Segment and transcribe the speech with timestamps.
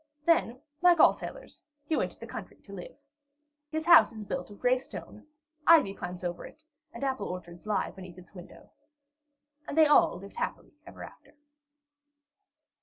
[0.25, 2.95] Then, like all sailors, he went to the country to live.
[3.69, 5.27] His house is built of gray stone,
[5.67, 8.87] ivy climbs over it, and apple orchards lie beneath its windows.
[9.67, 11.35] And the all lived happily ever after.